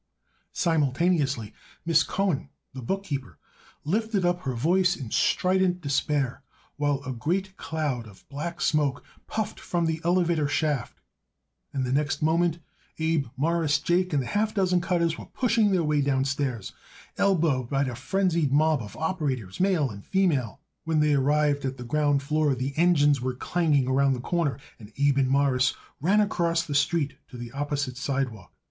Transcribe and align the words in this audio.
Simultaneously 0.51 1.53
Miss 1.85 2.01
Cohen, 2.01 2.49
the 2.73 2.81
bookkeeper, 2.81 3.37
lifted 3.83 4.25
up 4.25 4.39
her 4.41 4.55
voice 4.55 4.95
in 4.95 5.11
strident 5.11 5.79
despair 5.79 6.41
while 6.75 7.03
a 7.03 7.13
great 7.13 7.55
cloud 7.55 8.07
of 8.07 8.27
black 8.27 8.61
smoke 8.61 9.03
puffed 9.27 9.59
from 9.59 9.85
the 9.85 10.01
elevator 10.03 10.47
shaft, 10.47 10.99
and 11.71 11.85
the 11.85 11.91
next 11.91 12.23
moment 12.23 12.57
Abe, 12.97 13.27
Morris, 13.37 13.77
Jake 13.77 14.11
and 14.11 14.23
the 14.23 14.33
half 14.33 14.55
dozen 14.55 14.81
cutters 14.81 15.19
were 15.19 15.27
pushing 15.27 15.69
their 15.71 15.83
way 15.83 16.01
downstairs, 16.01 16.73
elbowed 17.19 17.69
by 17.69 17.83
a 17.83 17.93
frenzied 17.93 18.51
mob 18.51 18.81
of 18.81 18.97
operators, 18.97 19.59
male 19.59 19.91
and 19.91 20.03
female. 20.03 20.59
When 20.83 20.99
they 20.99 21.13
arrived 21.13 21.63
at 21.63 21.77
the 21.77 21.83
ground 21.83 22.23
floor 22.23 22.55
the 22.55 22.73
engines 22.75 23.21
were 23.21 23.35
clanging 23.35 23.87
around 23.87 24.13
the 24.13 24.19
corner, 24.19 24.57
and 24.79 24.91
Abe 24.97 25.19
and 25.19 25.29
Morris 25.29 25.75
ran 25.99 26.21
across 26.21 26.63
the 26.63 26.73
street 26.73 27.17
to 27.27 27.37
the 27.37 27.51
opposite 27.51 27.97
sidewalk. 27.97 28.51